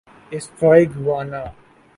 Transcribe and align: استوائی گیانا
استوائی 0.31 0.85
گیانا 0.85 1.43